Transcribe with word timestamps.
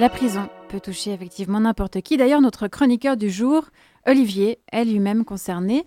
La 0.00 0.08
prison 0.08 0.48
peut 0.70 0.80
toucher 0.80 1.12
effectivement 1.12 1.60
n'importe 1.60 2.00
qui. 2.00 2.16
D'ailleurs, 2.16 2.40
notre 2.40 2.68
chroniqueur 2.68 3.18
du 3.18 3.28
jour, 3.28 3.66
Olivier, 4.06 4.58
est 4.72 4.86
lui-même 4.86 5.26
concerné. 5.26 5.84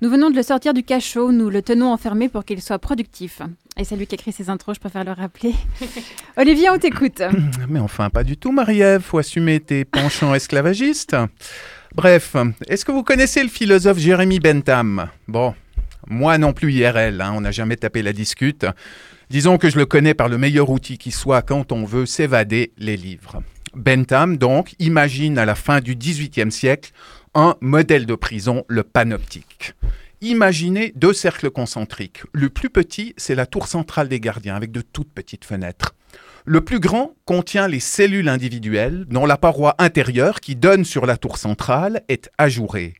Nous 0.00 0.10
venons 0.10 0.30
de 0.30 0.34
le 0.34 0.42
sortir 0.42 0.74
du 0.74 0.82
cachot, 0.82 1.30
nous 1.30 1.48
le 1.48 1.62
tenons 1.62 1.92
enfermé 1.92 2.28
pour 2.28 2.44
qu'il 2.44 2.60
soit 2.60 2.80
productif. 2.80 3.40
Et 3.76 3.84
c'est 3.84 3.94
lui 3.94 4.08
qui 4.08 4.16
écrit 4.16 4.32
ses 4.32 4.50
intros, 4.50 4.74
je 4.74 4.80
préfère 4.80 5.04
le 5.04 5.12
rappeler. 5.12 5.54
Olivier, 6.36 6.70
on 6.70 6.78
t'écoute. 6.78 7.22
Mais 7.68 7.78
enfin, 7.78 8.10
pas 8.10 8.24
du 8.24 8.36
tout, 8.36 8.50
Marie-Ève, 8.50 9.00
faut 9.00 9.18
assumer 9.18 9.60
tes 9.60 9.84
penchants 9.84 10.34
esclavagistes. 10.34 11.16
Bref, 11.94 12.34
est-ce 12.66 12.84
que 12.84 12.90
vous 12.90 13.04
connaissez 13.04 13.44
le 13.44 13.48
philosophe 13.48 13.98
Jérémy 13.98 14.40
Bentham? 14.40 15.08
Bon, 15.28 15.54
moi 16.08 16.36
non 16.36 16.52
plus 16.52 16.72
IRL, 16.72 17.20
hein, 17.20 17.32
on 17.36 17.42
n'a 17.42 17.52
jamais 17.52 17.76
tapé 17.76 18.02
la 18.02 18.12
discute. 18.12 18.66
Disons 19.32 19.56
que 19.56 19.70
je 19.70 19.78
le 19.78 19.86
connais 19.86 20.12
par 20.12 20.28
le 20.28 20.36
meilleur 20.36 20.68
outil 20.68 20.98
qui 20.98 21.10
soit 21.10 21.40
quand 21.40 21.72
on 21.72 21.86
veut 21.86 22.04
s'évader 22.04 22.74
les 22.76 22.98
livres. 22.98 23.42
Bentham, 23.74 24.36
donc, 24.36 24.74
imagine 24.78 25.38
à 25.38 25.46
la 25.46 25.54
fin 25.54 25.80
du 25.80 25.96
XVIIIe 25.96 26.52
siècle 26.52 26.92
un 27.32 27.56
modèle 27.62 28.04
de 28.04 28.14
prison, 28.14 28.66
le 28.68 28.82
panoptique. 28.82 29.72
Imaginez 30.20 30.92
deux 30.96 31.14
cercles 31.14 31.50
concentriques. 31.50 32.24
Le 32.34 32.50
plus 32.50 32.68
petit, 32.68 33.14
c'est 33.16 33.34
la 33.34 33.46
tour 33.46 33.68
centrale 33.68 34.10
des 34.10 34.20
gardiens, 34.20 34.54
avec 34.54 34.70
de 34.70 34.82
toutes 34.82 35.10
petites 35.10 35.46
fenêtres. 35.46 35.94
Le 36.44 36.60
plus 36.60 36.78
grand 36.78 37.14
contient 37.24 37.68
les 37.68 37.80
cellules 37.80 38.28
individuelles, 38.28 39.06
dont 39.08 39.24
la 39.24 39.38
paroi 39.38 39.76
intérieure 39.78 40.40
qui 40.40 40.56
donne 40.56 40.84
sur 40.84 41.06
la 41.06 41.16
tour 41.16 41.38
centrale 41.38 42.02
est 42.10 42.28
ajourée. 42.36 42.96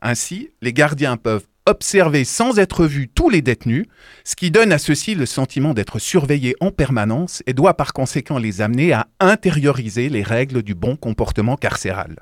Ainsi, 0.00 0.48
les 0.62 0.72
gardiens 0.72 1.18
peuvent 1.18 1.46
observer 1.66 2.24
sans 2.24 2.58
être 2.58 2.86
vus 2.86 3.08
tous 3.08 3.30
les 3.30 3.42
détenus, 3.42 3.86
ce 4.24 4.36
qui 4.36 4.50
donne 4.50 4.72
à 4.72 4.78
ceux-ci 4.78 5.14
le 5.14 5.26
sentiment 5.26 5.72
d'être 5.72 5.98
surveillés 5.98 6.56
en 6.60 6.70
permanence 6.70 7.42
et 7.46 7.54
doit 7.54 7.74
par 7.74 7.92
conséquent 7.92 8.38
les 8.38 8.60
amener 8.60 8.92
à 8.92 9.06
intérioriser 9.20 10.08
les 10.08 10.22
règles 10.22 10.62
du 10.62 10.74
bon 10.74 10.96
comportement 10.96 11.56
carcéral. 11.56 12.16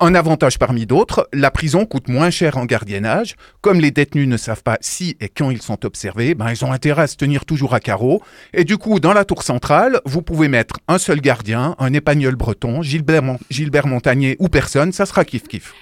Un 0.00 0.16
avantage 0.16 0.58
parmi 0.58 0.86
d'autres, 0.86 1.28
la 1.32 1.52
prison 1.52 1.86
coûte 1.86 2.08
moins 2.08 2.30
cher 2.30 2.56
en 2.56 2.64
gardiennage. 2.64 3.36
Comme 3.60 3.80
les 3.80 3.92
détenus 3.92 4.26
ne 4.26 4.36
savent 4.36 4.64
pas 4.64 4.76
si 4.80 5.16
et 5.20 5.28
quand 5.28 5.50
ils 5.50 5.62
sont 5.62 5.86
observés, 5.86 6.34
ben 6.34 6.50
ils 6.50 6.64
ont 6.64 6.72
intérêt 6.72 7.02
à 7.02 7.06
se 7.06 7.16
tenir 7.16 7.44
toujours 7.44 7.74
à 7.74 7.80
carreau. 7.80 8.20
Et 8.52 8.64
du 8.64 8.76
coup, 8.76 8.98
dans 8.98 9.12
la 9.12 9.24
tour 9.24 9.44
centrale, 9.44 10.00
vous 10.04 10.20
pouvez 10.20 10.48
mettre 10.48 10.80
un 10.88 10.98
seul 10.98 11.20
gardien, 11.20 11.76
un 11.78 11.92
épagnol 11.92 12.34
breton, 12.34 12.82
Gilbert, 12.82 13.22
Gilbert 13.50 13.86
Montagnier 13.86 14.34
ou 14.40 14.48
personne, 14.48 14.90
ça 14.90 15.06
sera 15.06 15.22
kiff-kiff. 15.22 15.72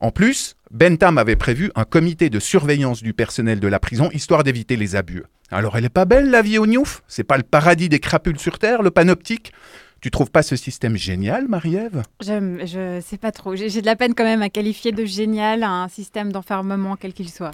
En 0.00 0.12
plus, 0.12 0.54
Bentham 0.70 1.18
avait 1.18 1.34
prévu 1.34 1.72
un 1.74 1.84
comité 1.84 2.30
de 2.30 2.38
surveillance 2.38 3.02
du 3.02 3.14
personnel 3.14 3.58
de 3.58 3.66
la 3.66 3.80
prison, 3.80 4.10
histoire 4.12 4.44
d'éviter 4.44 4.76
les 4.76 4.94
abus. 4.94 5.24
Alors 5.50 5.76
elle 5.76 5.86
est 5.86 5.88
pas 5.88 6.04
belle 6.04 6.30
la 6.30 6.42
vie 6.42 6.58
au 6.58 6.66
Newf 6.66 7.02
C'est 7.08 7.24
pas 7.24 7.36
le 7.36 7.42
paradis 7.42 7.88
des 7.88 7.98
crapules 7.98 8.38
sur 8.38 8.58
Terre, 8.58 8.82
le 8.82 8.90
panoptique? 8.90 9.52
Tu 10.00 10.12
trouves 10.12 10.30
pas 10.30 10.44
ce 10.44 10.54
système 10.54 10.96
génial, 10.96 11.48
Marie-Ève? 11.48 12.04
Je, 12.20 12.60
je 12.64 13.00
sais 13.04 13.16
pas 13.16 13.32
trop. 13.32 13.56
J'ai 13.56 13.80
de 13.80 13.86
la 13.86 13.96
peine 13.96 14.14
quand 14.14 14.22
même 14.22 14.42
à 14.42 14.48
qualifier 14.48 14.92
de 14.92 15.04
génial 15.04 15.64
un 15.64 15.88
système 15.88 16.30
d'enfermement 16.30 16.94
quel 16.94 17.12
qu'il 17.12 17.28
soit. 17.28 17.50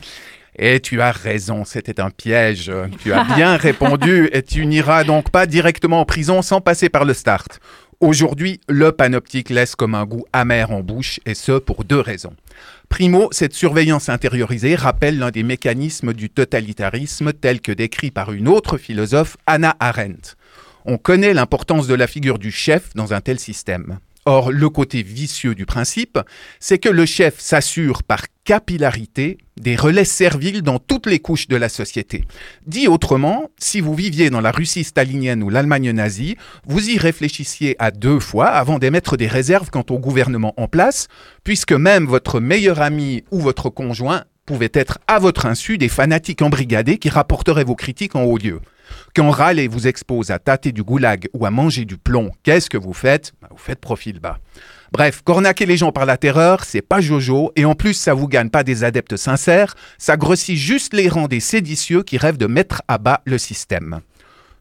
Et 0.56 0.80
tu 0.80 1.00
as 1.00 1.10
raison, 1.10 1.64
c'était 1.64 2.00
un 2.00 2.10
piège. 2.10 2.70
Tu 3.00 3.14
as 3.14 3.24
bien 3.24 3.56
répondu 3.56 4.28
et 4.30 4.42
tu 4.42 4.66
n'iras 4.66 5.04
donc 5.04 5.30
pas 5.30 5.46
directement 5.46 6.00
en 6.00 6.04
prison 6.04 6.42
sans 6.42 6.60
passer 6.60 6.90
par 6.90 7.06
le 7.06 7.14
start. 7.14 7.60
Aujourd'hui, 8.00 8.60
le 8.68 8.92
panoptique 8.92 9.50
laisse 9.50 9.76
comme 9.76 9.94
un 9.94 10.04
goût 10.04 10.24
amer 10.32 10.70
en 10.70 10.80
bouche, 10.80 11.20
et 11.26 11.34
ce 11.34 11.52
pour 11.52 11.84
deux 11.84 12.00
raisons. 12.00 12.34
Primo, 12.88 13.28
cette 13.30 13.54
surveillance 13.54 14.08
intériorisée 14.08 14.74
rappelle 14.74 15.18
l'un 15.18 15.30
des 15.30 15.42
mécanismes 15.42 16.12
du 16.12 16.30
totalitarisme 16.30 17.32
tel 17.32 17.60
que 17.60 17.72
décrit 17.72 18.10
par 18.10 18.32
une 18.32 18.48
autre 18.48 18.78
philosophe, 18.78 19.36
Anna 19.46 19.76
Arendt. 19.80 20.34
On 20.84 20.98
connaît 20.98 21.34
l'importance 21.34 21.86
de 21.86 21.94
la 21.94 22.06
figure 22.06 22.38
du 22.38 22.50
chef 22.50 22.94
dans 22.94 23.14
un 23.14 23.20
tel 23.20 23.38
système. 23.38 23.98
Or, 24.26 24.50
le 24.50 24.70
côté 24.70 25.02
vicieux 25.02 25.54
du 25.54 25.66
principe, 25.66 26.18
c'est 26.58 26.78
que 26.78 26.88
le 26.88 27.04
chef 27.04 27.38
s'assure 27.38 28.02
par 28.02 28.22
capillarité 28.44 29.38
des 29.60 29.76
relais 29.76 30.04
serviles 30.04 30.62
dans 30.62 30.78
toutes 30.78 31.06
les 31.06 31.18
couches 31.18 31.48
de 31.48 31.56
la 31.56 31.68
société. 31.68 32.24
Dit 32.66 32.88
autrement, 32.88 33.50
si 33.58 33.80
vous 33.80 33.94
viviez 33.94 34.30
dans 34.30 34.40
la 34.40 34.50
Russie 34.50 34.84
stalinienne 34.84 35.42
ou 35.42 35.50
l'Allemagne 35.50 35.90
nazie, 35.90 36.36
vous 36.66 36.88
y 36.88 36.98
réfléchissiez 36.98 37.76
à 37.78 37.90
deux 37.90 38.18
fois 38.18 38.46
avant 38.46 38.78
d'émettre 38.78 39.16
des 39.16 39.26
réserves 39.26 39.70
quant 39.70 39.84
au 39.90 39.98
gouvernement 39.98 40.54
en 40.56 40.68
place, 40.68 41.08
puisque 41.42 41.72
même 41.72 42.06
votre 42.06 42.40
meilleur 42.40 42.80
ami 42.80 43.24
ou 43.30 43.40
votre 43.40 43.68
conjoint 43.68 44.24
pouvaient 44.46 44.70
être 44.72 44.98
à 45.06 45.18
votre 45.18 45.46
insu 45.46 45.78
des 45.78 45.88
fanatiques 45.88 46.42
embrigadés 46.42 46.98
qui 46.98 47.08
rapporteraient 47.08 47.64
vos 47.64 47.74
critiques 47.74 48.16
en 48.16 48.24
haut 48.24 48.38
lieu. 48.38 48.60
Quand 49.14 49.30
Raleigh 49.30 49.68
vous 49.68 49.86
expose 49.86 50.30
à 50.30 50.38
tâter 50.38 50.72
du 50.72 50.82
goulag 50.82 51.28
ou 51.32 51.46
à 51.46 51.50
manger 51.50 51.84
du 51.84 51.96
plomb, 51.96 52.30
qu'est-ce 52.42 52.68
que 52.68 52.76
vous 52.76 52.92
faites? 52.92 53.32
Bah, 53.40 53.48
Vous 53.50 53.58
faites 53.58 53.80
profil 53.80 54.20
bas. 54.20 54.38
Bref, 54.92 55.22
cornaquer 55.24 55.66
les 55.66 55.76
gens 55.76 55.92
par 55.92 56.06
la 56.06 56.16
terreur, 56.16 56.64
c'est 56.64 56.82
pas 56.82 57.00
jojo, 57.00 57.52
et 57.56 57.64
en 57.64 57.74
plus 57.74 57.94
ça 57.94 58.14
vous 58.14 58.28
gagne 58.28 58.50
pas 58.50 58.62
des 58.62 58.84
adeptes 58.84 59.16
sincères, 59.16 59.74
ça 59.98 60.16
grossit 60.16 60.56
juste 60.56 60.94
les 60.94 61.08
rangs 61.08 61.28
des 61.28 61.40
séditieux 61.40 62.02
qui 62.02 62.18
rêvent 62.18 62.36
de 62.36 62.46
mettre 62.46 62.82
à 62.86 62.98
bas 62.98 63.20
le 63.24 63.38
système. 63.38 64.00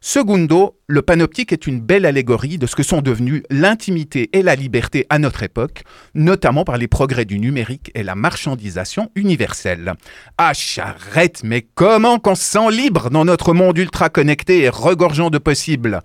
Segundo, 0.06 0.78
le 0.88 1.02
panoptique 1.02 1.54
est 1.54 1.66
une 1.66 1.80
belle 1.80 2.06
allégorie 2.06 2.58
de 2.58 2.68
ce 2.68 2.76
que 2.76 2.84
sont 2.84 3.02
devenus 3.02 3.44
l'intimité 3.50 4.30
et 4.34 4.44
la 4.44 4.54
liberté 4.54 5.06
à 5.10 5.18
notre 5.18 5.44
époque, 5.44 5.86
notamment 6.14 6.66
par 6.66 6.78
les 6.78 6.90
progrès 6.90 7.24
du 7.24 7.40
numérique 7.40 7.90
et 7.96 8.04
la 8.04 8.14
marchandisation 8.14 9.10
universelle. 9.16 9.94
Ah, 10.38 10.54
charrette, 10.54 11.44
mais 11.46 11.66
comment 11.74 12.20
qu'on 12.20 12.36
se 12.36 12.44
sent 12.44 12.70
libre 12.70 13.12
dans 13.12 13.24
notre 13.24 13.54
monde 13.54 13.78
ultra 13.78 14.10
connecté 14.10 14.64
et 14.64 14.70
regorgeant 14.70 15.30
de 15.30 15.38
possibles? 15.38 16.02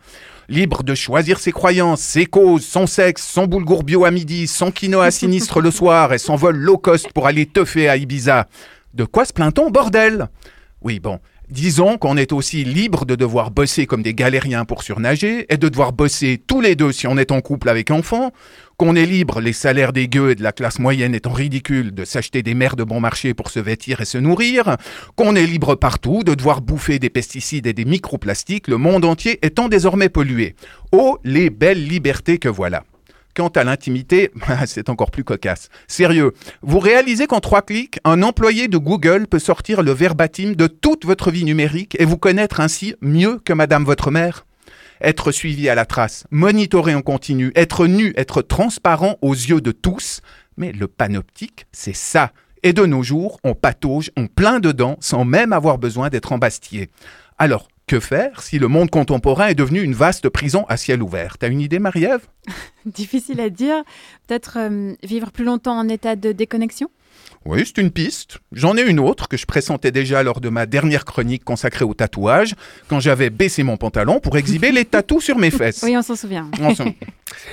Libre 0.49 0.85
de 0.85 0.95
choisir 0.95 1.41
ses 1.41 1.51
croyances, 1.51 2.01
ses 2.01 2.27
causes, 2.27 2.65
son 2.65 2.87
sexe, 2.87 3.27
son 3.27 3.49
boulgour 3.49 3.83
bio 3.83 4.05
à 4.05 4.13
midi, 4.13 4.47
son 4.47 4.71
quinoa 4.71 5.11
sinistre 5.11 5.61
le 5.61 5.73
soir 5.73 6.13
et 6.13 6.19
son 6.19 6.37
vol 6.37 6.57
low 6.57 6.79
cost 6.79 7.13
pour 7.13 7.27
aller 7.27 7.47
teuffer 7.47 7.89
à 7.89 7.97
Ibiza. 7.97 8.47
De 8.95 9.05
quoi 9.05 9.25
se 9.25 9.33
plaint-on, 9.33 9.71
bordel? 9.71 10.29
Oui, 10.83 11.01
bon, 11.01 11.19
Disons 11.51 11.97
qu'on 11.97 12.19
est 12.19 12.33
aussi 12.33 12.63
libre 12.63 13.07
de 13.07 13.15
devoir 13.15 13.51
bosser 13.51 13.87
comme 13.87 14.03
des 14.03 14.13
galériens 14.13 14.67
pour 14.67 14.83
surnager 14.83 15.47
et 15.49 15.57
de 15.57 15.71
devoir 15.71 15.95
bosser 15.95 16.43
tous 16.47 16.61
les 16.61 16.77
deux 16.77 16.93
si 16.93 17.07
on 17.07 17.17
est 17.17 17.33
en 17.33 17.41
couple 17.41 17.71
avec 17.71 17.91
enfants, 17.91 18.33
qu'on 18.77 18.95
est 18.95 19.07
libre, 19.07 19.41
les 19.41 19.55
salaires 19.55 19.95
des 19.95 20.09
gueux 20.09 20.33
et 20.33 20.35
de 20.35 20.43
la 20.43 20.53
classe 20.53 20.79
moyenne 20.79 21.15
étant 21.15 21.33
ridicules, 21.33 21.95
de 21.95 22.05
s'acheter 22.05 22.43
des 22.43 22.53
mers 22.53 22.77
de 22.77 22.85
bon 22.85 23.01
marché 23.01 23.33
pour 23.33 23.49
se 23.49 23.61
vêtir 23.61 24.03
et 24.03 24.05
se 24.05 24.19
nourrir, 24.19 24.77
qu'on 25.17 25.37
est 25.37 25.47
libre 25.47 25.75
partout 25.75 26.23
de 26.23 26.35
devoir 26.35 26.61
bouffer 26.61 26.99
des 26.99 27.09
pesticides 27.09 27.67
et 27.67 27.73
des 27.73 27.87
microplastiques, 27.87 28.69
le 28.69 28.77
monde 28.77 29.07
entier 29.07 29.39
étant 29.41 29.69
désormais 29.69 30.11
pollué. 30.11 30.55
Oh, 30.93 31.19
les 31.25 31.49
belles 31.49 31.83
libertés 31.83 32.37
que 32.37 32.51
voilà. 32.51 32.85
Quant 33.39 33.47
à 33.51 33.63
l'intimité, 33.63 34.33
c'est 34.67 34.89
encore 34.89 35.13
plus 35.13 35.23
cocasse. 35.23 35.69
Sérieux, 35.87 36.33
vous 36.61 36.81
réalisez 36.81 37.29
qu'en 37.29 37.39
trois 37.39 37.63
clics, 37.63 38.01
un 38.03 38.25
employé 38.25 38.67
de 38.67 38.79
Google 38.79 39.29
peut 39.29 39.39
sortir 39.39 39.85
le 39.85 39.93
verbatim 39.93 40.55
de 40.57 40.67
toute 40.67 41.05
votre 41.05 41.31
vie 41.31 41.45
numérique 41.45 41.95
et 42.01 42.05
vous 42.05 42.17
connaître 42.17 42.59
ainsi 42.59 42.97
mieux 43.01 43.39
que 43.39 43.53
Madame 43.53 43.85
votre 43.85 44.11
mère? 44.11 44.45
Être 45.01 45.31
suivi 45.31 45.69
à 45.69 45.77
la 45.77 45.87
trace, 45.87 46.25
monitorer 46.33 46.97
en 46.97 47.01
continu, 47.03 47.53
être 47.55 47.87
nu, 47.87 48.13
être 48.17 48.43
transparent 48.43 49.19
aux 49.23 49.35
yeux 49.35 49.61
de 49.61 49.71
tous. 49.71 50.21
Mais 50.57 50.73
le 50.73 50.89
panoptique, 50.89 51.69
c'est 51.71 51.95
ça. 51.95 52.33
Et 52.65 52.73
de 52.73 52.87
nos 52.87 53.05
jours, 53.05 53.39
on 53.45 53.55
patauge, 53.55 54.11
on 54.17 54.27
plein 54.27 54.59
dedans 54.59 54.97
sans 54.99 55.25
même 55.25 55.53
avoir 55.53 55.79
besoin 55.79 56.09
d'être 56.09 56.33
embastillé. 56.33 56.91
Alors, 57.39 57.69
que 57.89 58.01
faire 58.01 58.43
si 58.43 58.59
le 58.59 58.69
monde 58.69 58.91
contemporain 58.91 59.49
est 59.49 59.55
devenu 59.55 59.83
une 59.83 59.95
vaste 59.95 60.29
prison 60.29 60.67
à 60.69 60.77
ciel 60.77 61.03
ouvert? 61.03 61.39
T'as 61.39 61.49
une 61.49 61.61
idée, 61.61 61.79
Marie-Ève? 61.79 62.27
Difficile 62.87 63.41
à 63.41 63.49
dire. 63.49 63.83
Peut-être 64.27 64.59
euh, 64.59 64.95
vivre 65.03 65.33
plus 65.33 65.45
longtemps 65.45 65.77
en 65.77 65.89
état 65.89 66.15
de 66.15 66.33
déconnexion? 66.33 66.91
Oui, 67.45 67.63
c'est 67.65 67.81
une 67.81 67.91
piste. 67.91 68.39
J'en 68.53 68.77
ai 68.77 68.83
une 68.83 69.01
autre 69.01 69.29
que 69.29 69.37
je 69.37 69.47
pressentais 69.47 69.91
déjà 69.91 70.23
lors 70.23 70.41
de 70.41 70.49
ma 70.49 70.67
dernière 70.67 71.05
chronique 71.05 71.45
consacrée 71.45 71.85
au 71.85 71.95
tatouage, 71.95 72.55
quand 72.89 73.01
j'avais 73.01 73.31
baissé 73.31 73.63
mon 73.63 73.77
pantalon 73.77 74.21
pour 74.21 74.37
exhiber 74.37 74.71
les 74.71 74.85
tatous 74.85 75.25
sur 75.25 75.39
mes 75.39 75.51
fesses. 75.51 75.83
Oui, 75.83 75.97
on 75.97 76.03
s'en 76.03 76.17
souvient. 76.17 76.51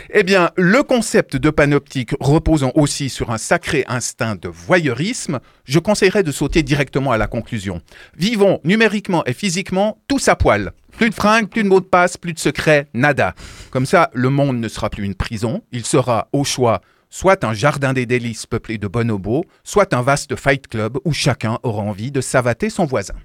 eh 0.09 0.23
bien, 0.23 0.51
le 0.57 0.83
concept 0.83 1.37
de 1.37 1.49
panoptique 1.49 2.11
reposant 2.19 2.71
aussi 2.75 3.09
sur 3.09 3.31
un 3.31 3.37
sacré 3.37 3.85
instinct 3.87 4.35
de 4.35 4.49
voyeurisme, 4.49 5.39
je 5.63 5.79
conseillerais 5.79 6.23
de 6.23 6.31
sauter 6.31 6.61
directement 6.61 7.11
à 7.11 7.17
la 7.17 7.27
conclusion. 7.27 7.81
Vivons 8.17 8.59
numériquement 8.63 9.23
et 9.25 9.33
physiquement 9.33 10.01
tous 10.07 10.27
à 10.27 10.35
poil. 10.35 10.73
Plus 10.97 11.09
de 11.09 11.15
fringues, 11.15 11.47
plus 11.47 11.63
de 11.63 11.67
mots 11.67 11.81
de 11.81 11.85
passe, 11.85 12.17
plus 12.17 12.33
de 12.33 12.39
secrets, 12.39 12.87
nada. 12.93 13.35
Comme 13.69 13.85
ça, 13.85 14.09
le 14.13 14.29
monde 14.29 14.59
ne 14.59 14.67
sera 14.67 14.89
plus 14.89 15.03
une 15.03 15.15
prison, 15.15 15.61
il 15.71 15.85
sera 15.85 16.29
au 16.33 16.43
choix 16.43 16.81
soit 17.15 17.45
un 17.45 17.53
jardin 17.53 17.93
des 17.93 18.05
délices 18.05 18.45
peuplé 18.45 18.77
de 18.77 18.89
bonobos, 18.89 19.45
soit 19.63 19.93
un 19.93 20.01
vaste 20.01 20.35
fight 20.35 20.67
club 20.67 20.97
où 21.05 21.13
chacun 21.13 21.59
aura 21.63 21.81
envie 21.81 22.11
de 22.11 22.19
savater 22.19 22.69
son 22.69 22.83
voisin. 22.83 23.15